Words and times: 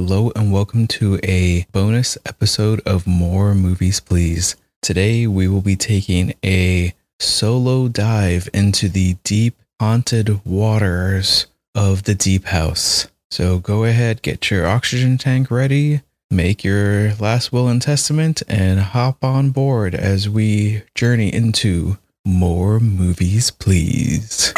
Hello 0.00 0.30
and 0.36 0.52
welcome 0.52 0.86
to 0.86 1.18
a 1.24 1.66
bonus 1.72 2.16
episode 2.24 2.80
of 2.86 3.04
More 3.04 3.52
Movies 3.52 3.98
Please. 3.98 4.54
Today 4.80 5.26
we 5.26 5.48
will 5.48 5.60
be 5.60 5.74
taking 5.74 6.34
a 6.44 6.94
solo 7.18 7.88
dive 7.88 8.48
into 8.54 8.88
the 8.88 9.16
deep 9.24 9.56
haunted 9.80 10.44
waters 10.44 11.48
of 11.74 12.04
the 12.04 12.14
Deep 12.14 12.44
House. 12.44 13.08
So 13.32 13.58
go 13.58 13.82
ahead, 13.82 14.22
get 14.22 14.52
your 14.52 14.68
oxygen 14.68 15.18
tank 15.18 15.50
ready, 15.50 16.02
make 16.30 16.62
your 16.62 17.14
last 17.16 17.52
will 17.52 17.66
and 17.66 17.82
testament, 17.82 18.40
and 18.46 18.78
hop 18.78 19.24
on 19.24 19.50
board 19.50 19.96
as 19.96 20.28
we 20.28 20.84
journey 20.94 21.34
into 21.34 21.98
More 22.24 22.78
Movies 22.78 23.50
Please. 23.50 24.54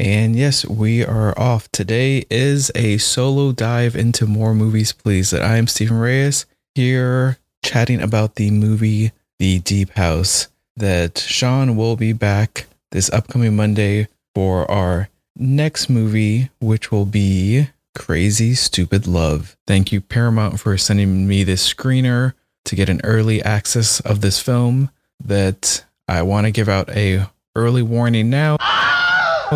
And 0.00 0.34
yes, 0.34 0.64
we 0.64 1.04
are 1.04 1.38
off. 1.38 1.70
Today 1.72 2.24
is 2.30 2.72
a 2.74 2.96
solo 2.96 3.52
dive 3.52 3.94
into 3.94 4.24
more 4.24 4.54
movies, 4.54 4.94
please. 4.94 5.28
That 5.28 5.42
I 5.42 5.58
am 5.58 5.66
Stephen 5.66 5.98
Reyes 5.98 6.46
here 6.74 7.36
chatting 7.62 8.00
about 8.00 8.36
the 8.36 8.50
movie 8.50 9.12
The 9.38 9.58
Deep 9.58 9.90
House. 9.90 10.48
That 10.74 11.18
Sean 11.18 11.76
will 11.76 11.96
be 11.96 12.14
back 12.14 12.64
this 12.92 13.10
upcoming 13.10 13.54
Monday 13.54 14.08
for 14.34 14.68
our 14.70 15.10
next 15.36 15.90
movie, 15.90 16.48
which 16.60 16.90
will 16.90 17.04
be 17.04 17.68
Crazy 17.94 18.54
Stupid 18.54 19.06
Love. 19.06 19.54
Thank 19.66 19.92
you, 19.92 20.00
Paramount, 20.00 20.60
for 20.60 20.78
sending 20.78 21.28
me 21.28 21.44
this 21.44 21.74
screener 21.74 22.32
to 22.64 22.74
get 22.74 22.88
an 22.88 23.02
early 23.04 23.42
access 23.42 24.00
of 24.00 24.22
this 24.22 24.40
film. 24.40 24.90
That 25.22 25.84
I 26.08 26.22
want 26.22 26.46
to 26.46 26.50
give 26.50 26.70
out 26.70 26.88
a 26.88 27.26
early 27.54 27.82
warning 27.82 28.30
now 28.30 28.56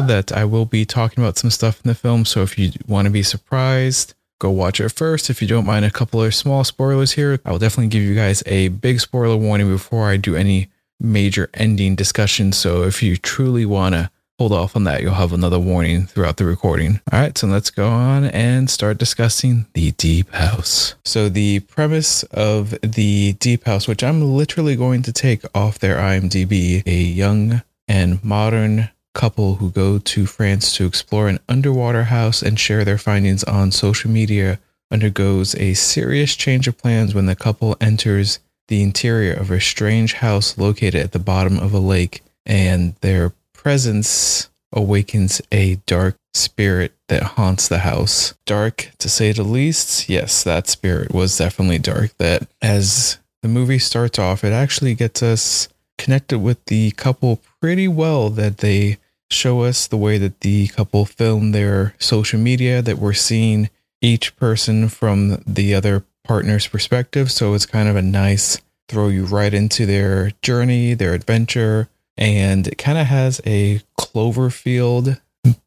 that 0.03 0.33
I 0.33 0.45
will 0.45 0.65
be 0.65 0.85
talking 0.85 1.23
about 1.23 1.39
some 1.39 1.51
stuff 1.51 1.81
in 1.85 1.89
the 1.89 1.95
film. 1.95 2.25
So 2.25 2.43
if 2.43 2.59
you 2.59 2.73
want 2.87 3.07
to 3.07 3.11
be 3.11 3.23
surprised, 3.23 4.15
go 4.39 4.51
watch 4.51 4.81
it 4.81 4.91
first. 4.91 5.31
If 5.31 5.41
you 5.41 5.49
don't 5.49 5.67
mind 5.67 5.85
a 5.85 5.91
couple 5.91 6.23
of 6.23 6.35
small 6.35 6.65
spoilers 6.65 7.13
here, 7.13 7.41
I 7.45 7.53
will 7.53 7.59
definitely 7.59 7.89
give 7.89 8.03
you 8.03 8.15
guys 8.15 8.43
a 8.47 8.69
big 8.69 9.01
spoiler 9.01 9.37
warning 9.37 9.69
before 9.69 10.09
I 10.09 10.17
do 10.17 10.37
any 10.37 10.69
major 11.01 11.51
ending 11.55 11.95
discussion. 11.95 12.53
So 12.53 12.83
if 12.83 13.03
you 13.03 13.17
truly 13.17 13.65
want 13.67 13.95
to 13.95 14.11
hold 14.39 14.53
off 14.53 14.75
on 14.75 14.85
that, 14.85 15.01
you'll 15.03 15.15
have 15.15 15.33
another 15.33 15.59
warning 15.59 16.07
throughout 16.07 16.37
the 16.37 16.45
recording. 16.45 17.01
All 17.13 17.21
right, 17.21 17.37
so 17.37 17.47
let's 17.47 17.71
go 17.71 17.89
on 17.89 18.25
and 18.25 18.69
start 18.69 18.99
discussing 18.99 19.67
the 19.75 19.93
Deep 19.93 20.31
House. 20.33 20.95
So 21.05 21.29
the 21.29 21.61
premise 21.61 22.25
of 22.25 22.71
the 22.83 23.35
Deep 23.35 23.65
House, 23.65 23.87
which 23.87 24.03
I'm 24.03 24.37
literally 24.37 24.77
going 24.77 25.03
to 25.03 25.13
take 25.13 25.43
off 25.55 25.79
their 25.79 25.97
IMDb, 25.97 26.83
a 26.87 26.91
young 26.91 27.63
and 27.87 28.23
modern 28.25 28.91
couple 29.15 29.57
who 29.57 29.71
go 29.71 29.99
to 29.99 30.27
France 30.27 30.77
to 30.77 30.87
explore 30.87 31.29
an 31.29 31.39
underwater 31.49 32.05
house 32.05 32.43
and 32.43 32.59
share 32.59 32.85
their 32.85 32.99
findings 32.99 33.45
on 33.45 33.71
social 33.71 34.11
media 34.11 34.59
undergoes 34.91 35.55
a 35.57 35.75
serious 35.75 36.37
change 36.37 36.69
of 36.69 36.77
plans 36.77 37.15
when 37.15 37.27
the 37.27 37.37
couple 37.37 37.77
enters 37.81 38.39
the 38.69 38.83
interior 38.83 39.33
of 39.33 39.51
a 39.51 39.61
strange 39.61 40.15
house 40.15 40.59
located 40.59 40.97
at 40.97 41.13
the 41.13 41.19
bottom 41.19 41.59
of 41.59 41.73
a 41.73 41.79
lake 41.79 42.23
and 42.47 42.95
their 43.01 43.33
presence 43.53 44.51
awakens 44.73 45.41
a 45.53 45.77
dark 45.87 46.17
spirit 46.35 46.93
that 47.09 47.23
haunts 47.23 47.69
the 47.69 47.79
house. 47.79 48.35
Dark 48.45 48.91
to 48.99 49.09
say 49.09 49.33
the 49.33 49.45
least. 49.45 50.09
Yes, 50.09 50.43
that 50.45 50.67
spirit 50.69 51.13
was 51.13 51.39
definitely 51.39 51.79
dark. 51.79 52.11
That 52.19 52.49
as 52.61 53.19
the 53.43 53.49
movie 53.49 53.79
starts 53.79 54.19
off, 54.19 54.45
it 54.45 54.53
actually 54.53 54.95
gets 54.95 55.23
us 55.23 55.69
connected 55.97 56.41
with 56.41 56.65
the 56.67 56.91
couple 56.93 57.41
pretty 57.61 57.89
well 57.89 58.31
that 58.31 58.59
they 58.59 58.99
show 59.31 59.63
us 59.63 59.87
the 59.87 59.97
way 59.97 60.19
that 60.19 60.41
the 60.41 60.69
couple 60.69 61.05
film 61.05 61.53
their 61.53 61.95
social 61.99 62.39
media, 62.39 62.83
that 62.83 62.99
we're 62.99 63.13
seeing 63.13 63.71
each 64.01 64.37
person 64.37 64.89
from 64.89 65.43
the 65.47 65.75
other 65.75 66.05
partner's 66.25 66.67
perspective. 66.67 67.31
So 67.31 67.55
it's 67.55 67.67
kind 67.67 67.89
of 67.89 67.97
a 67.97 68.03
nice 68.03 68.61
throw 68.89 69.09
you 69.09 69.25
right 69.25 69.53
into 69.53 69.87
their 69.87 70.33
journey, 70.43 70.95
their 70.95 71.15
adventure. 71.15 71.89
And 72.17 72.67
it 72.67 72.79
kind 72.79 72.99
of 72.99 73.07
has 73.07 73.41
a 73.45 73.81
Cloverfield 73.99 75.21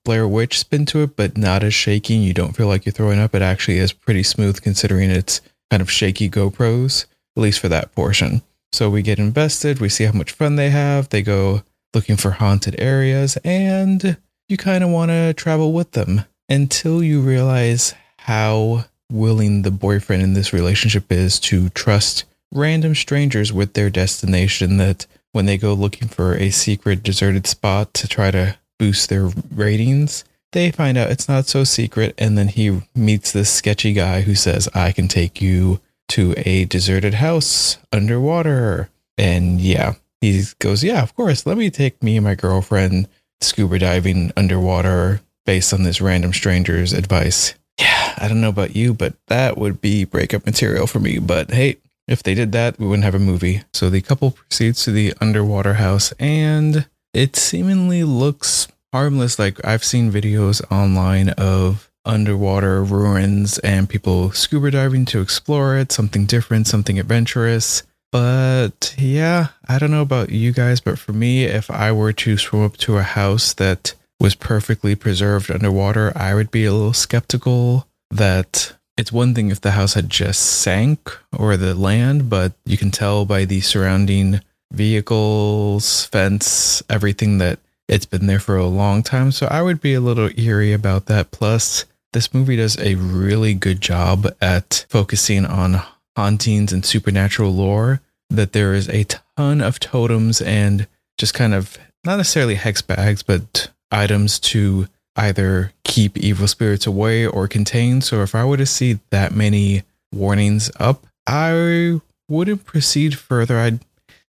Blair 0.03 0.27
Witch 0.27 0.59
spin 0.59 0.85
to 0.87 1.03
it, 1.03 1.15
but 1.15 1.37
not 1.37 1.63
as 1.63 1.73
shaking. 1.73 2.21
You 2.21 2.33
don't 2.33 2.55
feel 2.55 2.67
like 2.67 2.85
you're 2.85 2.93
throwing 2.93 3.19
up. 3.19 3.35
It 3.35 3.41
actually 3.41 3.77
is 3.79 3.93
pretty 3.93 4.23
smooth 4.23 4.61
considering 4.61 5.09
it's 5.09 5.41
kind 5.69 5.81
of 5.81 5.91
shaky 5.91 6.29
GoPros, 6.29 7.05
at 7.35 7.41
least 7.41 7.59
for 7.59 7.69
that 7.69 7.93
portion. 7.93 8.41
So 8.71 8.89
we 8.89 9.01
get 9.01 9.19
invested, 9.19 9.79
we 9.79 9.89
see 9.89 10.03
how 10.03 10.11
much 10.13 10.31
fun 10.31 10.55
they 10.55 10.69
have. 10.69 11.09
They 11.09 11.21
go 11.21 11.63
looking 11.93 12.17
for 12.17 12.31
haunted 12.31 12.75
areas, 12.79 13.37
and 13.43 14.17
you 14.47 14.57
kind 14.57 14.83
of 14.83 14.89
want 14.89 15.11
to 15.11 15.33
travel 15.33 15.73
with 15.73 15.91
them 15.91 16.21
until 16.49 17.03
you 17.03 17.21
realize 17.21 17.93
how 18.19 18.85
willing 19.11 19.61
the 19.61 19.71
boyfriend 19.71 20.21
in 20.21 20.33
this 20.33 20.53
relationship 20.53 21.11
is 21.11 21.39
to 21.39 21.69
trust 21.69 22.25
random 22.53 22.95
strangers 22.95 23.51
with 23.51 23.73
their 23.73 23.89
destination. 23.89 24.77
That 24.77 25.05
when 25.31 25.45
they 25.45 25.57
go 25.57 25.73
looking 25.73 26.07
for 26.07 26.35
a 26.35 26.49
secret 26.49 27.03
deserted 27.03 27.47
spot 27.47 27.93
to 27.95 28.07
try 28.07 28.31
to 28.31 28.57
boost 28.79 29.09
their 29.09 29.29
ratings, 29.53 30.23
they 30.51 30.71
find 30.71 30.97
out 30.97 31.11
it's 31.11 31.27
not 31.27 31.47
so 31.47 31.63
secret. 31.63 32.13
And 32.17 32.37
then 32.37 32.47
he 32.47 32.81
meets 32.95 33.31
this 33.31 33.49
sketchy 33.49 33.93
guy 33.93 34.21
who 34.21 34.35
says, 34.35 34.69
I 34.73 34.91
can 34.91 35.07
take 35.07 35.41
you 35.41 35.81
to 36.09 36.33
a 36.37 36.65
deserted 36.65 37.15
house 37.15 37.77
underwater. 37.91 38.89
And 39.17 39.59
yeah, 39.59 39.95
he 40.21 40.43
goes, 40.59 40.83
Yeah, 40.83 41.03
of 41.03 41.15
course. 41.15 41.45
Let 41.45 41.57
me 41.57 41.69
take 41.69 42.01
me 42.01 42.17
and 42.17 42.23
my 42.25 42.35
girlfriend 42.35 43.07
scuba 43.41 43.79
diving 43.79 44.31
underwater 44.35 45.21
based 45.45 45.73
on 45.73 45.83
this 45.83 46.01
random 46.01 46.33
stranger's 46.33 46.93
advice. 46.93 47.53
Yeah, 47.79 48.13
I 48.17 48.27
don't 48.27 48.41
know 48.41 48.49
about 48.49 48.75
you, 48.75 48.93
but 48.93 49.13
that 49.27 49.57
would 49.57 49.81
be 49.81 50.03
breakup 50.03 50.45
material 50.45 50.87
for 50.87 50.99
me. 50.99 51.19
But 51.19 51.51
hey, 51.51 51.77
if 52.07 52.23
they 52.23 52.33
did 52.33 52.51
that, 52.53 52.79
we 52.79 52.87
wouldn't 52.87 53.03
have 53.03 53.15
a 53.15 53.19
movie. 53.19 53.63
So 53.73 53.89
the 53.89 54.01
couple 54.01 54.31
proceeds 54.31 54.83
to 54.85 54.91
the 54.91 55.13
underwater 55.21 55.75
house 55.75 56.11
and 56.19 56.87
it 57.13 57.35
seemingly 57.35 58.03
looks 58.03 58.67
harmless. 58.93 59.37
Like 59.37 59.63
I've 59.65 59.83
seen 59.83 60.11
videos 60.11 60.61
online 60.71 61.29
of 61.29 61.91
underwater 62.05 62.83
ruins 62.83 63.59
and 63.59 63.89
people 63.89 64.31
scuba 64.31 64.71
diving 64.71 65.05
to 65.05 65.21
explore 65.21 65.77
it, 65.77 65.91
something 65.91 66.25
different, 66.25 66.67
something 66.67 66.97
adventurous. 66.97 67.83
But 68.11 68.95
yeah, 68.97 69.47
I 69.67 69.79
don't 69.79 69.91
know 69.91 70.01
about 70.01 70.29
you 70.29 70.51
guys, 70.51 70.79
but 70.79 70.97
for 70.97 71.13
me, 71.13 71.43
if 71.43 71.69
I 71.69 71.91
were 71.91 72.13
to 72.13 72.37
swim 72.37 72.63
up 72.63 72.77
to 72.77 72.97
a 72.97 73.03
house 73.03 73.53
that 73.55 73.93
was 74.19 74.35
perfectly 74.35 74.95
preserved 74.95 75.51
underwater, 75.51 76.11
I 76.15 76.33
would 76.33 76.49
be 76.49 76.65
a 76.65 76.73
little 76.73 76.93
skeptical 76.93 77.87
that 78.09 78.73
it's 78.97 79.11
one 79.11 79.35
thing 79.35 79.51
if 79.51 79.61
the 79.61 79.71
house 79.71 79.93
had 79.93 80.09
just 80.09 80.41
sank 80.41 81.15
or 81.37 81.55
the 81.57 81.75
land, 81.75 82.29
but 82.29 82.53
you 82.65 82.77
can 82.77 82.91
tell 82.91 83.25
by 83.25 83.45
the 83.45 83.61
surrounding 83.61 84.41
vehicles, 84.71 86.05
fence, 86.05 86.81
everything 86.89 87.37
that 87.37 87.59
it's 87.87 88.05
been 88.05 88.27
there 88.27 88.39
for 88.39 88.57
a 88.57 88.65
long 88.65 89.03
time. 89.03 89.31
So 89.31 89.47
I 89.47 89.61
would 89.61 89.79
be 89.79 89.93
a 89.93 90.01
little 90.01 90.29
eerie 90.37 90.73
about 90.73 91.05
that. 91.05 91.31
Plus, 91.31 91.85
this 92.13 92.33
movie 92.33 92.55
does 92.55 92.77
a 92.79 92.95
really 92.95 93.53
good 93.53 93.81
job 93.81 94.27
at 94.41 94.85
focusing 94.89 95.45
on 95.45 95.81
hauntings 96.17 96.73
and 96.73 96.83
supernatural 96.83 97.53
lore 97.53 98.01
that 98.31 98.51
there 98.51 98.73
is 98.73 98.89
a 98.89 99.05
ton 99.37 99.61
of 99.61 99.79
totems 99.79 100.41
and 100.41 100.87
just 101.19 101.35
kind 101.35 101.53
of 101.53 101.77
not 102.03 102.17
necessarily 102.17 102.55
hex 102.55 102.81
bags, 102.81 103.21
but 103.21 103.69
items 103.91 104.39
to 104.39 104.87
either 105.15 105.71
keep 105.83 106.17
evil 106.17 106.47
spirits 106.47 106.87
away 106.87 107.25
or 107.25 107.47
contain. 107.47 108.01
So 108.01 108.23
if 108.23 108.33
I 108.33 108.43
were 108.45 108.57
to 108.57 108.65
see 108.65 108.99
that 109.11 109.31
many 109.31 109.83
warnings 110.11 110.71
up, 110.79 111.05
I 111.27 112.01
wouldn't 112.27 112.65
proceed 112.65 113.15
further. 113.15 113.59
I'd 113.59 113.79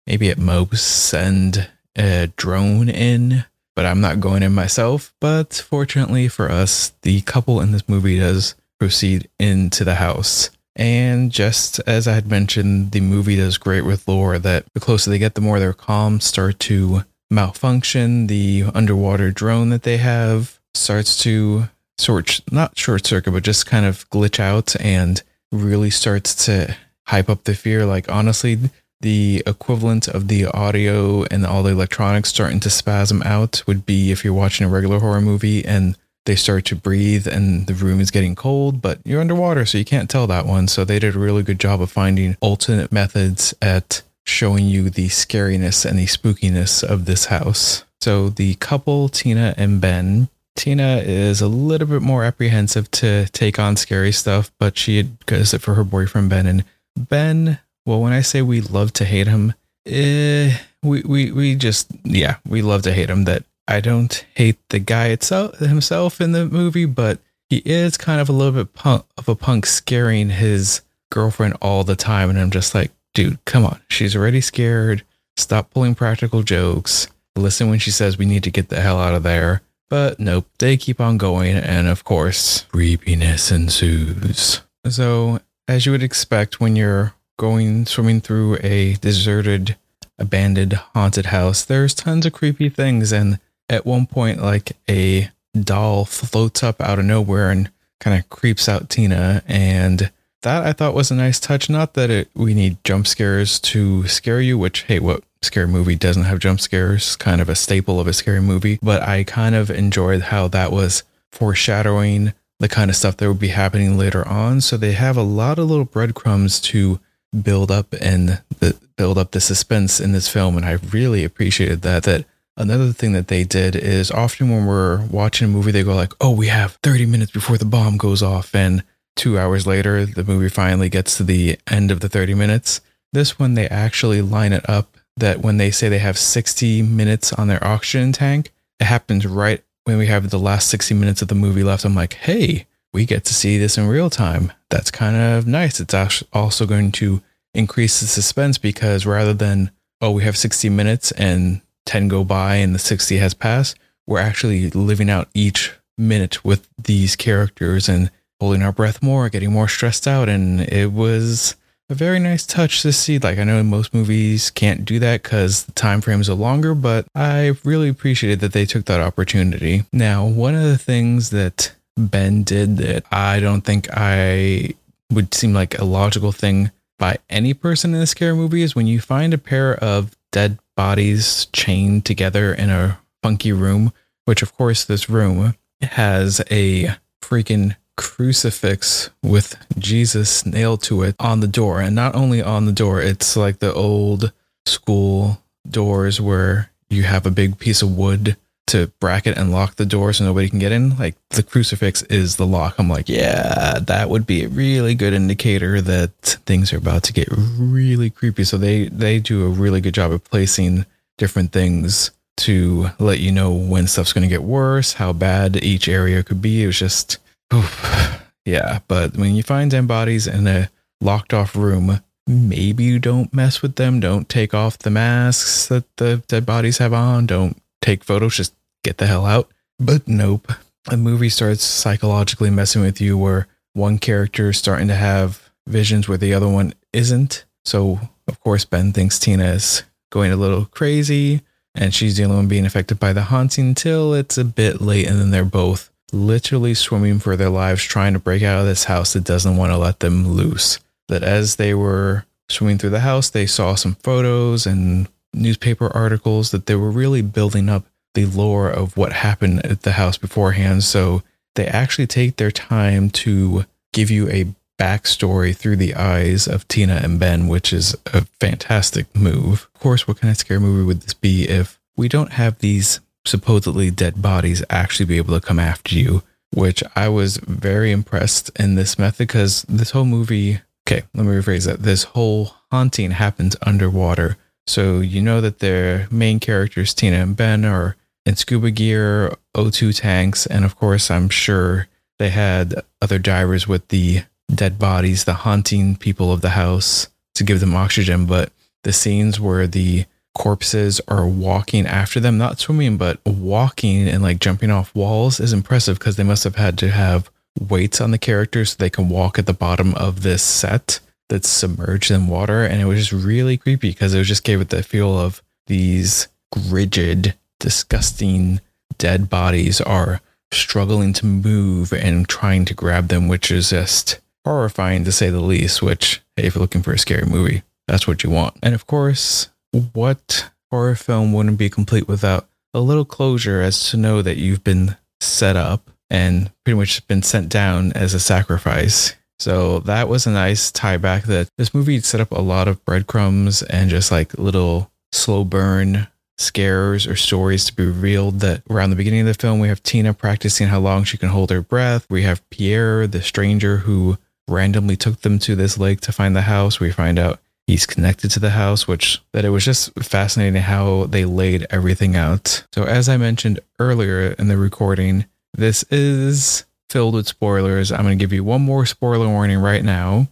maybe 0.06 0.28
at 0.28 0.38
most 0.38 0.86
send 0.86 1.70
a 1.96 2.28
drone 2.36 2.90
in, 2.90 3.46
but 3.74 3.86
I'm 3.86 4.02
not 4.02 4.20
going 4.20 4.42
in 4.42 4.52
myself. 4.52 5.14
But 5.22 5.54
fortunately 5.54 6.28
for 6.28 6.50
us, 6.50 6.92
the 7.00 7.22
couple 7.22 7.62
in 7.62 7.72
this 7.72 7.88
movie 7.88 8.18
does 8.18 8.54
proceed 8.78 9.30
into 9.38 9.84
the 9.84 9.94
house. 9.94 10.50
And 10.78 11.32
just 11.32 11.80
as 11.86 12.06
I 12.06 12.14
had 12.14 12.30
mentioned, 12.30 12.92
the 12.92 13.00
movie 13.00 13.36
does 13.36 13.58
great 13.58 13.82
with 13.82 14.06
lore 14.06 14.38
that 14.38 14.64
the 14.72 14.80
closer 14.80 15.10
they 15.10 15.18
get, 15.18 15.34
the 15.34 15.40
more 15.40 15.58
their 15.58 15.74
comms 15.74 16.22
start 16.22 16.60
to 16.60 17.02
malfunction. 17.30 18.28
The 18.28 18.64
underwater 18.74 19.32
drone 19.32 19.70
that 19.70 19.82
they 19.82 19.96
have 19.96 20.60
starts 20.74 21.20
to 21.24 21.68
sort 21.98 22.40
not 22.52 22.78
short 22.78 23.06
circuit, 23.06 23.32
but 23.32 23.42
just 23.42 23.66
kind 23.66 23.84
of 23.84 24.08
glitch 24.10 24.38
out 24.38 24.80
and 24.80 25.20
really 25.50 25.90
starts 25.90 26.46
to 26.46 26.76
hype 27.08 27.28
up 27.28 27.44
the 27.44 27.54
fear. 27.54 27.84
Like 27.84 28.08
honestly, 28.08 28.58
the 29.00 29.42
equivalent 29.46 30.06
of 30.06 30.28
the 30.28 30.46
audio 30.46 31.24
and 31.24 31.44
all 31.44 31.62
the 31.62 31.70
electronics 31.70 32.28
starting 32.28 32.60
to 32.60 32.70
spasm 32.70 33.22
out 33.22 33.62
would 33.66 33.84
be 33.84 34.10
if 34.12 34.24
you're 34.24 34.32
watching 34.32 34.66
a 34.66 34.70
regular 34.70 35.00
horror 35.00 35.20
movie 35.20 35.64
and 35.64 35.96
they 36.28 36.36
start 36.36 36.66
to 36.66 36.76
breathe 36.76 37.26
and 37.26 37.66
the 37.66 37.72
room 37.72 38.00
is 38.00 38.10
getting 38.10 38.36
cold, 38.36 38.82
but 38.82 39.00
you're 39.02 39.22
underwater, 39.22 39.64
so 39.64 39.78
you 39.78 39.84
can't 39.84 40.10
tell 40.10 40.26
that 40.26 40.44
one. 40.44 40.68
So 40.68 40.84
they 40.84 40.98
did 40.98 41.16
a 41.16 41.18
really 41.18 41.42
good 41.42 41.58
job 41.58 41.80
of 41.80 41.90
finding 41.90 42.36
alternate 42.42 42.92
methods 42.92 43.54
at 43.62 44.02
showing 44.26 44.66
you 44.66 44.90
the 44.90 45.08
scariness 45.08 45.86
and 45.86 45.98
the 45.98 46.04
spookiness 46.04 46.84
of 46.84 47.06
this 47.06 47.24
house. 47.24 47.84
So 48.02 48.28
the 48.28 48.56
couple, 48.56 49.08
Tina 49.08 49.54
and 49.56 49.80
Ben, 49.80 50.28
Tina 50.54 50.98
is 50.98 51.40
a 51.40 51.48
little 51.48 51.88
bit 51.88 52.02
more 52.02 52.24
apprehensive 52.24 52.90
to 52.90 53.26
take 53.28 53.58
on 53.58 53.76
scary 53.76 54.12
stuff, 54.12 54.50
but 54.58 54.76
she 54.76 55.04
does 55.24 55.54
it 55.54 55.62
for 55.62 55.74
her 55.74 55.84
boyfriend 55.84 56.28
Ben. 56.28 56.46
And 56.46 56.64
Ben, 56.94 57.58
well, 57.86 58.02
when 58.02 58.12
I 58.12 58.20
say 58.20 58.42
we 58.42 58.60
love 58.60 58.92
to 58.94 59.06
hate 59.06 59.28
him, 59.28 59.54
eh, 59.86 60.58
we, 60.82 61.00
we, 61.04 61.32
we 61.32 61.54
just, 61.54 61.90
yeah, 62.04 62.36
we 62.46 62.60
love 62.60 62.82
to 62.82 62.92
hate 62.92 63.08
him. 63.08 63.24
That 63.24 63.44
I 63.68 63.80
don't 63.80 64.24
hate 64.34 64.56
the 64.70 64.78
guy 64.78 65.08
itself 65.08 65.58
himself 65.58 66.22
in 66.22 66.32
the 66.32 66.46
movie, 66.46 66.86
but 66.86 67.20
he 67.50 67.58
is 67.66 67.98
kind 67.98 68.18
of 68.18 68.30
a 68.30 68.32
little 68.32 68.64
bit 68.64 68.72
punk, 68.72 69.04
of 69.18 69.28
a 69.28 69.34
punk 69.34 69.66
scaring 69.66 70.30
his 70.30 70.80
girlfriend 71.10 71.58
all 71.60 71.84
the 71.84 71.94
time. 71.94 72.30
And 72.30 72.38
I'm 72.38 72.50
just 72.50 72.74
like, 72.74 72.92
dude, 73.12 73.44
come 73.44 73.66
on. 73.66 73.80
She's 73.88 74.16
already 74.16 74.40
scared. 74.40 75.04
Stop 75.36 75.70
pulling 75.70 75.94
practical 75.94 76.42
jokes. 76.42 77.08
Listen 77.36 77.68
when 77.68 77.78
she 77.78 77.90
says 77.90 78.16
we 78.16 78.24
need 78.24 78.42
to 78.44 78.50
get 78.50 78.70
the 78.70 78.80
hell 78.80 78.98
out 78.98 79.14
of 79.14 79.22
there. 79.22 79.60
But 79.90 80.18
nope, 80.18 80.46
they 80.58 80.78
keep 80.78 81.00
on 81.00 81.18
going. 81.18 81.56
And 81.56 81.88
of 81.88 82.04
course, 82.04 82.62
creepiness 82.72 83.50
ensues. 83.50 84.62
So, 84.86 85.40
as 85.66 85.84
you 85.84 85.92
would 85.92 86.02
expect 86.02 86.60
when 86.60 86.74
you're 86.74 87.14
going 87.38 87.84
swimming 87.84 88.20
through 88.22 88.58
a 88.62 88.94
deserted, 88.94 89.76
abandoned, 90.18 90.72
haunted 90.94 91.26
house, 91.26 91.64
there's 91.64 91.94
tons 91.94 92.26
of 92.26 92.32
creepy 92.32 92.68
things. 92.68 93.12
And 93.12 93.38
at 93.68 93.86
one 93.86 94.06
point, 94.06 94.40
like 94.40 94.72
a 94.88 95.30
doll 95.58 96.04
floats 96.04 96.62
up 96.62 96.80
out 96.80 96.98
of 96.98 97.04
nowhere 97.04 97.50
and 97.50 97.70
kind 98.00 98.18
of 98.18 98.28
creeps 98.28 98.68
out 98.68 98.88
Tina. 98.88 99.42
And 99.46 100.10
that 100.42 100.64
I 100.64 100.72
thought 100.72 100.94
was 100.94 101.10
a 101.10 101.14
nice 101.14 101.40
touch. 101.40 101.68
Not 101.68 101.94
that 101.94 102.10
it, 102.10 102.30
we 102.34 102.54
need 102.54 102.82
jump 102.84 103.06
scares 103.06 103.58
to 103.60 104.06
scare 104.06 104.40
you, 104.40 104.56
which, 104.56 104.82
hey, 104.82 105.00
what 105.00 105.24
scary 105.42 105.68
movie 105.68 105.96
doesn't 105.96 106.24
have 106.24 106.38
jump 106.38 106.60
scares? 106.60 107.16
Kind 107.16 107.40
of 107.40 107.48
a 107.48 107.54
staple 107.54 108.00
of 108.00 108.06
a 108.06 108.12
scary 108.12 108.40
movie. 108.40 108.78
But 108.82 109.02
I 109.02 109.24
kind 109.24 109.54
of 109.54 109.70
enjoyed 109.70 110.22
how 110.22 110.48
that 110.48 110.72
was 110.72 111.02
foreshadowing 111.32 112.32
the 112.60 112.68
kind 112.68 112.90
of 112.90 112.96
stuff 112.96 113.16
that 113.16 113.28
would 113.28 113.38
be 113.38 113.48
happening 113.48 113.96
later 113.96 114.26
on. 114.26 114.60
So 114.60 114.76
they 114.76 114.92
have 114.92 115.16
a 115.16 115.22
lot 115.22 115.58
of 115.58 115.68
little 115.68 115.84
breadcrumbs 115.84 116.60
to 116.60 117.00
build 117.42 117.70
up 117.70 117.94
and 118.00 118.42
the, 118.58 118.76
build 118.96 119.18
up 119.18 119.32
the 119.32 119.40
suspense 119.40 120.00
in 120.00 120.12
this 120.12 120.28
film. 120.28 120.56
And 120.56 120.66
I 120.66 120.72
really 120.90 121.24
appreciated 121.24 121.82
that. 121.82 122.04
That 122.04 122.24
Another 122.58 122.92
thing 122.92 123.12
that 123.12 123.28
they 123.28 123.44
did 123.44 123.76
is 123.76 124.10
often 124.10 124.50
when 124.50 124.66
we're 124.66 125.06
watching 125.06 125.46
a 125.46 125.48
movie, 125.48 125.70
they 125.70 125.84
go 125.84 125.94
like, 125.94 126.12
"Oh, 126.20 126.32
we 126.32 126.48
have 126.48 126.76
30 126.82 127.06
minutes 127.06 127.30
before 127.30 127.56
the 127.56 127.64
bomb 127.64 127.96
goes 127.96 128.20
off," 128.20 128.52
and 128.52 128.82
two 129.14 129.38
hours 129.38 129.64
later, 129.64 130.04
the 130.04 130.24
movie 130.24 130.48
finally 130.48 130.88
gets 130.88 131.16
to 131.16 131.22
the 131.22 131.56
end 131.70 131.92
of 131.92 132.00
the 132.00 132.08
30 132.08 132.34
minutes. 132.34 132.80
This 133.12 133.38
one, 133.38 133.54
they 133.54 133.68
actually 133.68 134.22
line 134.22 134.52
it 134.52 134.68
up 134.68 134.96
that 135.16 135.40
when 135.40 135.56
they 135.56 135.70
say 135.70 135.88
they 135.88 135.98
have 135.98 136.18
60 136.18 136.82
minutes 136.82 137.32
on 137.32 137.46
their 137.46 137.64
oxygen 137.64 138.12
tank, 138.12 138.52
it 138.80 138.84
happens 138.84 139.24
right 139.24 139.62
when 139.84 139.96
we 139.96 140.06
have 140.06 140.30
the 140.30 140.38
last 140.38 140.68
60 140.68 140.94
minutes 140.94 141.22
of 141.22 141.28
the 141.28 141.34
movie 141.34 141.62
left. 141.62 141.84
I'm 141.84 141.94
like, 141.94 142.14
hey, 142.14 142.66
we 142.92 143.06
get 143.06 143.24
to 143.26 143.34
see 143.34 143.56
this 143.56 143.78
in 143.78 143.86
real 143.86 144.10
time. 144.10 144.52
That's 144.68 144.90
kind 144.90 145.16
of 145.16 145.46
nice. 145.46 145.80
It's 145.80 145.94
also 146.32 146.66
going 146.66 146.92
to 146.92 147.22
increase 147.54 148.00
the 148.00 148.06
suspense 148.06 148.58
because 148.58 149.06
rather 149.06 149.32
than, 149.32 149.70
oh, 150.00 150.10
we 150.10 150.24
have 150.24 150.36
60 150.36 150.68
minutes 150.68 151.12
and 151.12 151.62
10 151.88 152.08
go 152.08 152.22
by 152.22 152.56
and 152.56 152.74
the 152.74 152.78
60 152.78 153.16
has 153.16 153.34
passed, 153.34 153.76
we're 154.06 154.20
actually 154.20 154.70
living 154.70 155.08
out 155.08 155.28
each 155.34 155.72
minute 155.96 156.44
with 156.44 156.68
these 156.82 157.16
characters 157.16 157.88
and 157.88 158.10
holding 158.38 158.62
our 158.62 158.72
breath 158.72 159.02
more, 159.02 159.28
getting 159.28 159.50
more 159.50 159.68
stressed 159.68 160.06
out. 160.06 160.28
And 160.28 160.60
it 160.60 160.92
was 160.92 161.56
a 161.88 161.94
very 161.94 162.18
nice 162.18 162.44
touch 162.44 162.82
to 162.82 162.92
see. 162.92 163.18
Like, 163.18 163.38
I 163.38 163.44
know 163.44 163.62
most 163.62 163.94
movies 163.94 164.50
can't 164.50 164.84
do 164.84 164.98
that 164.98 165.22
because 165.22 165.64
the 165.64 165.72
time 165.72 166.02
frames 166.02 166.28
are 166.28 166.34
longer, 166.34 166.74
but 166.74 167.06
I 167.14 167.54
really 167.64 167.88
appreciated 167.88 168.40
that 168.40 168.52
they 168.52 168.66
took 168.66 168.84
that 168.84 169.00
opportunity. 169.00 169.84
Now, 169.92 170.26
one 170.26 170.54
of 170.54 170.64
the 170.64 170.78
things 170.78 171.30
that 171.30 171.72
Ben 171.96 172.42
did 172.42 172.76
that 172.76 173.06
I 173.10 173.40
don't 173.40 173.62
think 173.62 173.88
I 173.92 174.74
would 175.10 175.32
seem 175.32 175.54
like 175.54 175.78
a 175.78 175.84
logical 175.84 176.32
thing 176.32 176.70
by 176.98 177.16
any 177.30 177.54
person 177.54 177.94
in 177.94 178.02
a 178.02 178.06
scary 178.06 178.34
movie 178.34 178.62
is 178.62 178.74
when 178.76 178.86
you 178.86 179.00
find 179.00 179.32
a 179.32 179.38
pair 179.38 179.74
of 179.76 180.14
dead 180.30 180.58
bodies 180.76 181.46
chained 181.52 182.04
together 182.04 182.52
in 182.52 182.70
a 182.70 182.98
funky 183.22 183.52
room, 183.52 183.92
which 184.24 184.42
of 184.42 184.54
course 184.54 184.84
this 184.84 185.08
room 185.08 185.54
has 185.82 186.40
a 186.50 186.96
freaking 187.22 187.76
crucifix 187.96 189.10
with 189.22 189.56
Jesus 189.78 190.46
nailed 190.46 190.82
to 190.84 191.02
it 191.02 191.16
on 191.18 191.40
the 191.40 191.48
door. 191.48 191.80
And 191.80 191.94
not 191.94 192.14
only 192.14 192.40
on 192.40 192.64
the 192.64 192.72
door, 192.72 193.00
it's 193.00 193.36
like 193.36 193.58
the 193.58 193.74
old 193.74 194.32
school 194.66 195.42
doors 195.68 196.20
where 196.20 196.70
you 196.88 197.02
have 197.02 197.26
a 197.26 197.30
big 197.30 197.58
piece 197.58 197.82
of 197.82 197.96
wood 197.96 198.36
to 198.68 198.92
bracket 199.00 199.36
and 199.36 199.52
lock 199.52 199.76
the 199.76 199.86
door 199.86 200.12
so 200.12 200.24
nobody 200.24 200.48
can 200.48 200.58
get 200.58 200.72
in. 200.72 200.96
Like 200.96 201.16
the 201.30 201.42
crucifix 201.42 202.02
is 202.04 202.36
the 202.36 202.46
lock. 202.46 202.76
I'm 202.78 202.88
like, 202.88 203.08
yeah, 203.08 203.78
that 203.80 204.08
would 204.08 204.26
be 204.26 204.44
a 204.44 204.48
really 204.48 204.94
good 204.94 205.12
indicator 205.12 205.80
that 205.80 206.38
things 206.46 206.72
are 206.72 206.78
about 206.78 207.02
to 207.04 207.12
get 207.12 207.28
really 207.30 208.10
creepy. 208.10 208.44
So 208.44 208.56
they 208.56 208.88
they 208.88 209.18
do 209.18 209.44
a 209.44 209.50
really 209.50 209.80
good 209.80 209.94
job 209.94 210.12
of 210.12 210.24
placing 210.24 210.86
different 211.16 211.52
things 211.52 212.12
to 212.38 212.90
let 212.98 213.18
you 213.18 213.32
know 213.32 213.52
when 213.52 213.86
stuff's 213.88 214.12
going 214.12 214.22
to 214.22 214.28
get 214.28 214.44
worse, 214.44 214.94
how 214.94 215.12
bad 215.12 215.62
each 215.62 215.88
area 215.88 216.22
could 216.22 216.40
be. 216.40 216.62
It 216.62 216.66
was 216.66 216.78
just, 216.78 217.18
oof, 217.52 218.22
yeah. 218.44 218.78
But 218.86 219.16
when 219.16 219.34
you 219.34 219.42
find 219.42 219.70
dead 219.70 219.88
bodies 219.88 220.26
in 220.26 220.46
a 220.46 220.70
locked 221.00 221.34
off 221.34 221.56
room, 221.56 222.00
maybe 222.26 222.84
you 222.84 223.00
don't 223.00 223.34
mess 223.34 223.60
with 223.60 223.74
them. 223.74 223.98
Don't 223.98 224.28
take 224.28 224.54
off 224.54 224.78
the 224.78 224.90
masks 224.90 225.66
that 225.66 225.84
the 225.96 226.22
dead 226.28 226.46
bodies 226.46 226.78
have 226.78 226.92
on. 226.92 227.26
Don't 227.26 227.60
take 227.82 228.04
photos. 228.04 228.36
Just 228.36 228.54
get 228.88 228.98
the 228.98 229.06
hell 229.06 229.26
out. 229.26 229.50
But 229.78 230.08
nope. 230.08 230.50
The 230.86 230.96
movie 230.96 231.28
starts 231.28 231.62
psychologically 231.62 232.50
messing 232.50 232.82
with 232.82 233.00
you 233.00 233.18
where 233.18 233.46
one 233.74 233.98
character 233.98 234.50
is 234.50 234.58
starting 234.58 234.88
to 234.88 234.94
have 234.94 235.50
visions 235.66 236.08
where 236.08 236.18
the 236.18 236.32
other 236.32 236.48
one 236.48 236.72
isn't. 236.94 237.44
So, 237.66 238.00
of 238.26 238.40
course, 238.40 238.64
Ben 238.64 238.92
thinks 238.92 239.18
Tina 239.18 239.44
is 239.44 239.82
going 240.10 240.32
a 240.32 240.36
little 240.36 240.64
crazy 240.64 241.42
and 241.74 241.94
she's 241.94 242.16
the 242.16 242.24
only 242.24 242.36
one 242.36 242.48
being 242.48 242.64
affected 242.64 242.98
by 242.98 243.12
the 243.12 243.24
haunting 243.24 243.68
until 243.68 244.14
it's 244.14 244.38
a 244.38 244.44
bit 244.44 244.80
late 244.80 245.06
and 245.06 245.20
then 245.20 245.30
they're 245.30 245.44
both 245.44 245.90
literally 246.10 246.72
swimming 246.72 247.18
for 247.18 247.36
their 247.36 247.50
lives 247.50 247.84
trying 247.84 248.14
to 248.14 248.18
break 248.18 248.42
out 248.42 248.60
of 248.60 248.66
this 248.66 248.84
house 248.84 249.12
that 249.12 249.24
doesn't 249.24 249.58
want 249.58 249.70
to 249.70 249.76
let 249.76 250.00
them 250.00 250.26
loose. 250.26 250.80
That 251.08 251.22
as 251.22 251.56
they 251.56 251.74
were 251.74 252.24
swimming 252.48 252.78
through 252.78 252.90
the 252.90 253.00
house, 253.00 253.28
they 253.28 253.46
saw 253.46 253.74
some 253.74 253.96
photos 253.96 254.66
and 254.66 255.08
newspaper 255.34 255.94
articles 255.94 256.50
that 256.52 256.64
they 256.64 256.74
were 256.74 256.90
really 256.90 257.20
building 257.20 257.68
up 257.68 257.84
the 258.14 258.26
lore 258.26 258.68
of 258.70 258.96
what 258.96 259.12
happened 259.12 259.64
at 259.64 259.82
the 259.82 259.92
house 259.92 260.18
beforehand. 260.18 260.84
So 260.84 261.22
they 261.54 261.66
actually 261.66 262.06
take 262.06 262.36
their 262.36 262.50
time 262.50 263.10
to 263.10 263.64
give 263.92 264.10
you 264.10 264.28
a 264.28 264.46
backstory 264.78 265.54
through 265.54 265.76
the 265.76 265.94
eyes 265.94 266.46
of 266.46 266.66
Tina 266.68 267.00
and 267.02 267.18
Ben, 267.18 267.48
which 267.48 267.72
is 267.72 267.96
a 268.06 268.24
fantastic 268.40 269.14
move. 269.14 269.68
Of 269.74 269.80
course, 269.80 270.06
what 270.06 270.20
kind 270.20 270.30
of 270.30 270.36
scary 270.38 270.60
movie 270.60 270.84
would 270.84 271.02
this 271.02 271.14
be 271.14 271.48
if 271.48 271.80
we 271.96 272.08
don't 272.08 272.34
have 272.34 272.58
these 272.58 273.00
supposedly 273.24 273.90
dead 273.90 274.22
bodies 274.22 274.64
actually 274.70 275.06
be 275.06 275.16
able 275.16 275.38
to 275.38 275.44
come 275.44 275.58
after 275.58 275.94
you? 275.96 276.22
Which 276.54 276.82
I 276.96 277.08
was 277.08 277.36
very 277.38 277.92
impressed 277.92 278.50
in 278.58 278.76
this 278.76 278.98
method 278.98 279.18
because 279.28 279.62
this 279.68 279.90
whole 279.90 280.04
movie, 280.04 280.60
okay, 280.86 281.02
let 281.12 281.26
me 281.26 281.32
rephrase 281.32 281.66
that. 281.66 281.82
This 281.82 282.04
whole 282.04 282.54
haunting 282.70 283.10
happens 283.10 283.56
underwater. 283.62 284.36
So 284.68 285.00
you 285.00 285.22
know 285.22 285.40
that 285.40 285.60
their 285.60 286.08
main 286.10 286.40
characters, 286.40 286.92
Tina 286.92 287.16
and 287.16 287.34
Ben, 287.34 287.64
are 287.64 287.96
in 288.26 288.36
scuba 288.36 288.70
gear, 288.70 289.34
O2 289.54 289.98
tanks, 289.98 290.44
and 290.44 290.64
of 290.64 290.76
course, 290.76 291.10
I'm 291.10 291.30
sure 291.30 291.88
they 292.18 292.28
had 292.28 292.74
other 293.00 293.18
divers 293.18 293.66
with 293.66 293.88
the 293.88 294.24
dead 294.54 294.78
bodies, 294.78 295.24
the 295.24 295.32
haunting 295.32 295.96
people 295.96 296.30
of 296.30 296.42
the 296.42 296.50
house 296.50 297.08
to 297.34 297.44
give 297.44 297.60
them 297.60 297.74
oxygen. 297.74 298.26
But 298.26 298.52
the 298.82 298.92
scenes 298.92 299.40
where 299.40 299.66
the 299.66 300.04
corpses 300.34 301.00
are 301.08 301.26
walking 301.26 301.86
after 301.86 302.20
them, 302.20 302.36
not 302.36 302.60
swimming, 302.60 302.98
but 302.98 303.24
walking 303.24 304.06
and 304.06 304.22
like 304.22 304.38
jumping 304.38 304.70
off 304.70 304.94
walls 304.94 305.40
is 305.40 305.54
impressive 305.54 305.98
because 305.98 306.16
they 306.16 306.24
must 306.24 306.44
have 306.44 306.56
had 306.56 306.76
to 306.78 306.90
have 306.90 307.30
weights 307.58 308.02
on 308.02 308.10
the 308.10 308.18
characters 308.18 308.72
so 308.72 308.76
they 308.78 308.90
can 308.90 309.08
walk 309.08 309.38
at 309.38 309.46
the 309.46 309.54
bottom 309.54 309.94
of 309.94 310.22
this 310.22 310.42
set 310.42 311.00
that's 311.28 311.48
submerged 311.48 312.10
in 312.10 312.26
water. 312.26 312.64
And 312.64 312.80
it 312.80 312.86
was 312.86 313.08
just 313.08 313.24
really 313.24 313.56
creepy 313.56 313.90
because 313.90 314.14
it 314.14 314.24
just 314.24 314.44
gave 314.44 314.60
it 314.60 314.70
the 314.70 314.82
feel 314.82 315.18
of 315.18 315.42
these 315.66 316.28
rigid, 316.68 317.34
disgusting 317.60 318.60
dead 318.96 319.28
bodies 319.28 319.80
are 319.80 320.20
struggling 320.52 321.12
to 321.12 321.26
move 321.26 321.92
and 321.92 322.28
trying 322.28 322.64
to 322.64 322.74
grab 322.74 323.08
them, 323.08 323.28
which 323.28 323.50
is 323.50 323.70
just 323.70 324.20
horrifying 324.44 325.04
to 325.04 325.12
say 325.12 325.30
the 325.30 325.40
least. 325.40 325.82
Which, 325.82 326.22
hey, 326.36 326.46
if 326.46 326.54
you're 326.54 326.62
looking 326.62 326.82
for 326.82 326.92
a 326.92 326.98
scary 326.98 327.26
movie, 327.26 327.62
that's 327.86 328.06
what 328.06 328.24
you 328.24 328.30
want. 328.30 328.56
And 328.62 328.74
of 328.74 328.86
course, 328.86 329.50
what 329.92 330.50
horror 330.70 330.94
film 330.94 331.32
wouldn't 331.32 331.58
be 331.58 331.70
complete 331.70 332.08
without 332.08 332.48
a 332.74 332.80
little 332.80 333.04
closure 333.04 333.60
as 333.60 333.90
to 333.90 333.96
know 333.96 334.22
that 334.22 334.36
you've 334.36 334.64
been 334.64 334.96
set 335.20 335.56
up 335.56 335.90
and 336.10 336.50
pretty 336.64 336.78
much 336.78 337.06
been 337.06 337.22
sent 337.22 337.48
down 337.48 337.92
as 337.92 338.14
a 338.14 338.20
sacrifice. 338.20 339.14
So 339.38 339.80
that 339.80 340.08
was 340.08 340.26
a 340.26 340.30
nice 340.30 340.72
tie 340.72 340.96
back 340.96 341.24
that 341.24 341.48
this 341.56 341.72
movie 341.72 342.00
set 342.00 342.20
up 342.20 342.32
a 342.32 342.40
lot 342.40 342.68
of 342.68 342.84
breadcrumbs 342.84 343.62
and 343.62 343.88
just 343.88 344.10
like 344.10 344.38
little 344.38 344.90
slow 345.12 345.44
burn 345.44 346.08
scares 346.38 347.06
or 347.06 347.16
stories 347.16 347.64
to 347.64 347.74
be 347.74 347.84
revealed 347.84 348.40
that 348.40 348.62
around 348.70 348.90
the 348.90 348.96
beginning 348.96 349.20
of 349.20 349.26
the 349.26 349.34
film 349.34 349.58
we 349.58 349.68
have 349.68 349.82
Tina 349.82 350.14
practicing 350.14 350.68
how 350.68 350.78
long 350.78 351.04
she 351.04 351.18
can 351.18 351.28
hold 351.28 351.50
her 351.50 351.62
breath. 351.62 352.06
We 352.08 352.22
have 352.22 352.48
Pierre, 352.50 353.06
the 353.06 353.22
stranger 353.22 353.78
who 353.78 354.18
randomly 354.48 354.96
took 354.96 355.20
them 355.20 355.38
to 355.40 355.54
this 355.54 355.78
lake 355.78 356.00
to 356.02 356.12
find 356.12 356.34
the 356.34 356.42
house. 356.42 356.80
We 356.80 356.90
find 356.90 357.18
out 357.18 357.40
he's 357.66 357.86
connected 357.86 358.30
to 358.32 358.40
the 358.40 358.50
house, 358.50 358.88
which 358.88 359.20
that 359.32 359.44
it 359.44 359.50
was 359.50 359.64
just 359.64 359.92
fascinating 360.02 360.62
how 360.62 361.04
they 361.04 361.24
laid 361.24 361.66
everything 361.70 362.16
out. 362.16 362.64
So 362.72 362.84
as 362.84 363.08
I 363.08 363.16
mentioned 363.16 363.60
earlier 363.78 364.32
in 364.32 364.48
the 364.48 364.56
recording, 364.56 365.26
this 365.54 365.84
is 365.90 366.64
filled 366.90 367.14
with 367.14 367.28
spoilers. 367.28 367.92
I'm 367.92 368.02
going 368.02 368.18
to 368.18 368.22
give 368.22 368.32
you 368.32 368.44
one 368.44 368.62
more 368.62 368.86
spoiler 368.86 369.28
warning 369.28 369.58
right 369.58 369.84
now. 369.84 370.28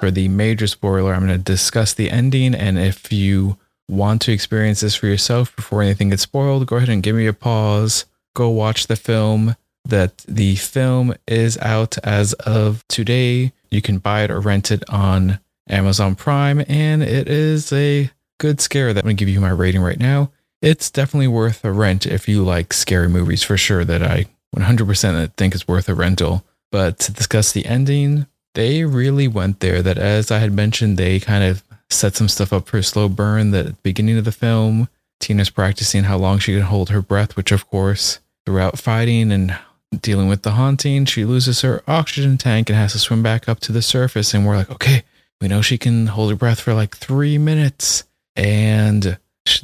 For 0.00 0.10
the 0.10 0.28
major 0.28 0.66
spoiler, 0.66 1.12
I'm 1.12 1.26
going 1.26 1.38
to 1.38 1.42
discuss 1.42 1.94
the 1.94 2.10
ending 2.10 2.54
and 2.54 2.78
if 2.78 3.12
you 3.12 3.58
want 3.88 4.22
to 4.22 4.32
experience 4.32 4.80
this 4.80 4.94
for 4.94 5.06
yourself 5.06 5.54
before 5.56 5.82
anything 5.82 6.10
gets 6.10 6.22
spoiled, 6.22 6.66
go 6.66 6.76
ahead 6.76 6.88
and 6.88 7.02
give 7.02 7.16
me 7.16 7.26
a 7.26 7.32
pause. 7.32 8.04
Go 8.34 8.50
watch 8.50 8.86
the 8.86 8.96
film. 8.96 9.56
That 9.84 10.18
the 10.28 10.56
film 10.56 11.14
is 11.26 11.56
out 11.58 11.96
as 12.04 12.34
of 12.34 12.86
today. 12.88 13.52
You 13.70 13.80
can 13.80 13.98
buy 13.98 14.22
it 14.22 14.30
or 14.30 14.38
rent 14.38 14.70
it 14.70 14.88
on 14.90 15.40
Amazon 15.66 16.14
Prime, 16.14 16.62
and 16.68 17.02
it 17.02 17.26
is 17.26 17.72
a 17.72 18.10
good 18.38 18.60
scare 18.60 18.92
that 18.92 19.00
I'm 19.00 19.06
going 19.06 19.16
to 19.16 19.24
give 19.24 19.32
you 19.32 19.40
my 19.40 19.50
rating 19.50 19.80
right 19.80 19.98
now. 19.98 20.30
It's 20.60 20.90
definitely 20.90 21.28
worth 21.28 21.64
a 21.64 21.72
rent 21.72 22.04
if 22.04 22.28
you 22.28 22.44
like 22.44 22.74
scary 22.74 23.08
movies 23.08 23.42
for 23.42 23.56
sure. 23.56 23.82
That 23.84 24.02
I 24.02 24.26
100% 24.56 25.14
I 25.14 25.26
think 25.36 25.54
is 25.54 25.68
worth 25.68 25.88
a 25.88 25.94
rental. 25.94 26.44
But 26.70 26.98
to 27.00 27.12
discuss 27.12 27.52
the 27.52 27.66
ending, 27.66 28.26
they 28.54 28.84
really 28.84 29.28
went 29.28 29.60
there. 29.60 29.82
That 29.82 29.98
as 29.98 30.30
I 30.30 30.38
had 30.38 30.52
mentioned, 30.52 30.96
they 30.96 31.20
kind 31.20 31.44
of 31.44 31.62
set 31.90 32.16
some 32.16 32.28
stuff 32.28 32.52
up 32.52 32.68
for 32.68 32.78
a 32.78 32.82
slow 32.82 33.08
burn. 33.08 33.50
That 33.52 33.66
at 33.66 33.66
the 33.66 33.82
beginning 33.82 34.18
of 34.18 34.24
the 34.24 34.32
film, 34.32 34.88
Tina's 35.20 35.50
practicing 35.50 36.04
how 36.04 36.18
long 36.18 36.38
she 36.38 36.54
can 36.54 36.62
hold 36.62 36.90
her 36.90 37.02
breath, 37.02 37.36
which 37.36 37.52
of 37.52 37.68
course, 37.70 38.20
throughout 38.44 38.78
fighting 38.78 39.32
and 39.32 39.58
dealing 40.00 40.28
with 40.28 40.42
the 40.42 40.52
haunting, 40.52 41.04
she 41.04 41.24
loses 41.24 41.62
her 41.62 41.82
oxygen 41.88 42.36
tank 42.36 42.68
and 42.68 42.78
has 42.78 42.92
to 42.92 42.98
swim 42.98 43.22
back 43.22 43.48
up 43.48 43.60
to 43.60 43.72
the 43.72 43.82
surface. 43.82 44.34
And 44.34 44.46
we're 44.46 44.56
like, 44.56 44.70
okay, 44.70 45.02
we 45.40 45.48
know 45.48 45.62
she 45.62 45.78
can 45.78 46.08
hold 46.08 46.30
her 46.30 46.36
breath 46.36 46.60
for 46.60 46.74
like 46.74 46.96
three 46.96 47.38
minutes. 47.38 48.04
And 48.36 49.18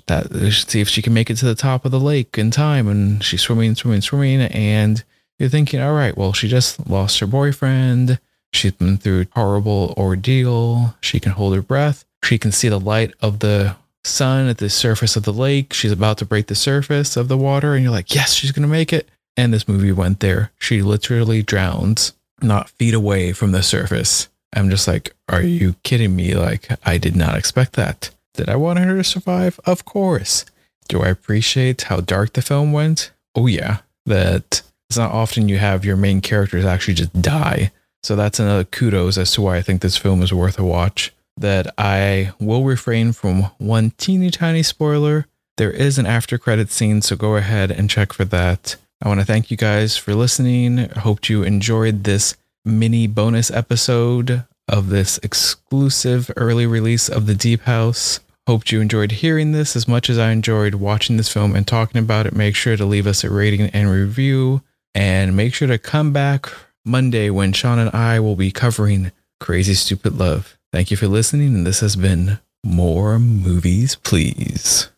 that 0.07 0.33
see 0.69 0.81
if 0.81 0.88
she 0.88 1.03
can 1.03 1.14
make 1.14 1.31
it 1.31 1.37
to 1.37 1.47
the 1.47 1.55
top 1.55 1.85
of 1.85 1.91
the 1.91 2.00
lake 2.00 2.37
in 2.38 2.50
time. 2.50 2.88
And 2.88 3.23
she's 3.23 3.43
swimming, 3.43 3.75
swimming, 3.75 4.00
swimming. 4.00 4.41
And 4.41 5.03
you're 5.38 5.49
thinking, 5.49 5.81
all 5.81 5.95
right, 5.95 6.17
well, 6.17 6.33
she 6.33 6.49
just 6.49 6.88
lost 6.88 7.19
her 7.21 7.26
boyfriend. 7.26 8.19
She's 8.53 8.73
been 8.73 8.99
through 8.99 9.23
a 9.23 9.26
horrible 9.35 9.95
ordeal. 9.97 10.95
She 11.00 11.19
can 11.19 11.33
hold 11.33 11.55
her 11.55 11.62
breath. 11.62 12.05
She 12.23 12.38
can 12.38 12.53
see 12.53 12.69
the 12.69 12.81
light 12.81 13.12
of 13.21 13.41
the 13.41 13.76
sun 14.05 14.49
at 14.49 14.59
the 14.59 14.71
surface 14.71 15.17
of 15.17 15.25
the 15.25 15.33
lake. 15.33 15.73
She's 15.73 15.93
about 15.93 16.19
to 16.19 16.25
break 16.25 16.47
the 16.47 16.55
surface 16.55 17.17
of 17.17 17.29
the 17.29 17.38
water. 17.38 17.75
And 17.75 17.83
you're 17.83 17.93
like, 17.93 18.14
yes, 18.14 18.35
she's 18.35 18.53
going 18.53 18.62
to 18.62 18.69
make 18.69 18.93
it. 18.93 19.09
And 19.37 19.53
this 19.53 19.67
movie 19.67 19.93
went 19.93 20.21
there. 20.21 20.53
She 20.59 20.83
literally 20.83 21.43
drowns 21.43 22.12
not 22.41 22.71
feet 22.71 22.95
away 22.95 23.33
from 23.33 23.53
the 23.53 23.62
surface. 23.62 24.29
I'm 24.53 24.71
just 24.71 24.87
like, 24.87 25.14
are 25.29 25.43
you 25.43 25.75
kidding 25.83 26.14
me? 26.14 26.35
Like, 26.35 26.69
I 26.87 26.99
did 26.99 27.17
not 27.17 27.37
expect 27.37 27.73
that. 27.73 28.11
Did 28.35 28.49
I 28.49 28.57
want 28.57 28.79
her 28.81 28.97
to 28.97 29.05
survive? 29.05 29.59
Of 29.64 29.85
course. 29.85 30.45
Do 30.88 31.03
I 31.03 31.09
appreciate 31.09 31.83
how 31.83 32.00
dark 32.00 32.35
the 32.35 32.43
film 32.43 32.73
went? 32.73 33.12
Oh, 33.35 33.47
yeah. 33.47 33.79
That 34.07 34.62
it's 34.91 34.99
not 34.99 35.12
often 35.12 35.49
you 35.49 35.59
have 35.59 35.85
your 35.85 35.97
main 35.97 36.21
characters 36.21 36.64
actually 36.64 36.95
just 36.95 37.23
die. 37.23 37.73
So 38.03 38.17
that's 38.17 38.38
another 38.38 38.64
kudos 38.64 39.17
as 39.17 39.33
to 39.33 39.43
why 39.43 39.57
I 39.57 39.62
think 39.62 39.81
this 39.81 39.97
film 39.97 40.23
is 40.23 40.33
worth 40.33 40.59
a 40.59 40.64
watch 40.64 41.12
that 41.37 41.73
I 41.79 42.33
will 42.38 42.64
refrain 42.64 43.12
from 43.12 43.45
one 43.59 43.93
teeny 43.97 44.31
tiny 44.31 44.62
spoiler. 44.62 45.26
There 45.57 45.71
is 45.71 45.99
an 45.99 46.07
after 46.07 46.37
credit 46.37 46.71
scene, 46.71 47.00
so 47.00 47.17
go 47.17 47.37
ahead 47.37 47.71
and 47.71 47.88
check 47.88 48.12
for 48.12 48.25
that. 48.26 48.76
I 49.00 49.09
want 49.09 49.21
to 49.21 49.26
thank 49.26 49.50
you 49.50 49.57
guys 49.57 49.97
for 49.97 50.14
listening. 50.14 50.81
I 50.81 50.99
hope 51.00 51.29
you 51.29 51.43
enjoyed 51.43 52.05
this 52.05 52.37
mini 52.64 53.07
bonus 53.07 53.50
episode 53.50 54.45
of 54.68 54.88
this 54.88 55.18
exclusive 55.18 56.30
early 56.37 56.66
release 56.66 57.09
of 57.09 57.26
The 57.26 57.35
Deep 57.35 57.62
House. 57.62 58.21
Hope 58.47 58.71
you 58.71 58.80
enjoyed 58.80 59.12
hearing 59.12 59.52
this 59.52 59.75
as 59.75 59.88
much 59.88 60.11
as 60.11 60.18
I 60.18 60.30
enjoyed 60.30 60.75
watching 60.75 61.16
this 61.16 61.33
film 61.33 61.56
and 61.56 61.66
talking 61.66 61.99
about 61.99 62.26
it. 62.26 62.35
Make 62.35 62.54
sure 62.54 62.76
to 62.76 62.85
leave 62.85 63.06
us 63.06 63.25
a 63.25 63.30
rating 63.30 63.62
and 63.62 63.90
review, 63.90 64.62
and 64.94 65.35
make 65.35 65.54
sure 65.54 65.68
to 65.68 65.78
come 65.78 66.12
back 66.12 66.52
Monday 66.85 67.30
when 67.30 67.52
Sean 67.52 67.78
and 67.78 67.90
I 67.90 68.21
will 68.21 68.37
be 68.37 68.50
covering 68.50 69.12
Crazy 69.40 69.75
Stupid 69.75 70.18
Love. 70.18 70.59
Thank 70.73 70.90
you 70.90 70.97
for 70.97 71.09
listening, 71.09 71.54
and 71.54 71.66
this 71.66 71.80
has 71.80 71.97
been 71.97 72.38
More 72.62 73.18
Movies, 73.18 73.97
Please. 73.97 74.90